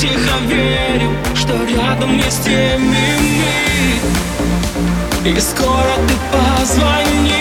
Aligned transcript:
тихо 0.00 0.38
верим, 0.46 1.16
что 1.34 1.52
рядом 1.64 2.16
есть 2.18 2.44
теми 2.44 2.96
мы 5.24 5.30
И 5.30 5.40
скоро 5.40 5.96
ты 6.06 6.14
позвонишь. 6.30 7.36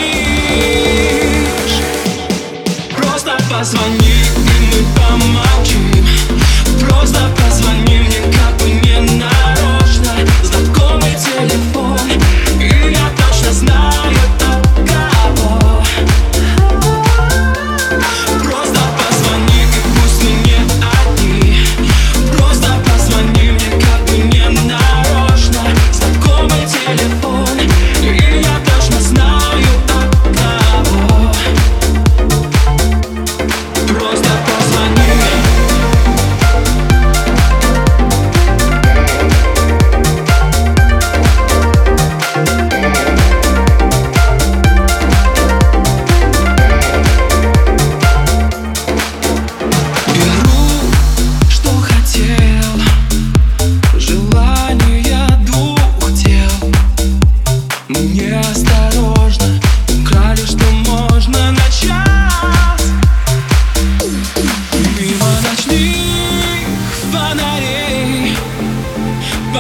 Просто 2.96 3.38
позвони, 3.52 4.16
и 4.38 4.50
мы 4.72 4.82
помолчим. 4.96 6.08
Просто 6.80 7.20
позвони 7.38 7.98
мне 8.00 8.20
как 8.32 8.54
бы 8.62 8.68
не 8.70 8.98
нарочно 9.20 9.55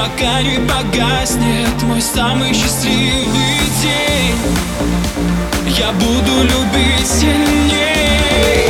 Пока 0.05 0.39
не 0.43 0.59
погаснет 0.67 1.81
мой 1.81 1.99
самый 1.99 2.53
счастливый 2.53 3.57
день. 3.81 4.35
Я 5.65 5.91
буду 5.93 6.43
любить 6.43 7.07
сильней. 7.07 8.69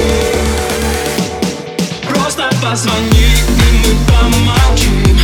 Просто 2.07 2.49
позвони, 2.63 3.33
и 3.49 3.91
мы 3.91 4.05
помолчим 4.07 5.14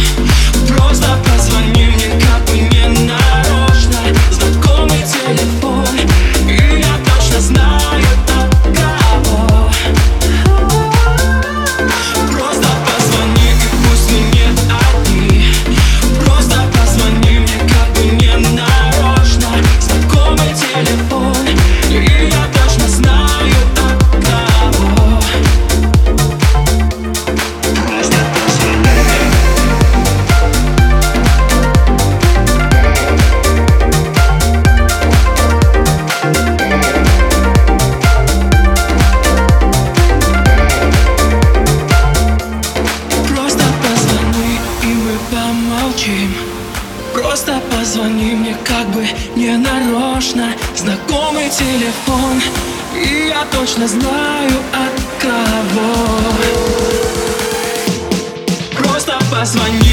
как 48.65 48.89
бы 48.91 49.05
не 49.35 49.57
нарочно. 49.57 50.53
Знакомый 50.75 51.49
телефон, 51.49 52.41
и 52.95 53.27
я 53.29 53.45
точно 53.51 53.87
знаю 53.87 54.51
от 54.73 55.01
кого. 55.21 56.21
Просто 58.77 59.19
позвони 59.31 59.90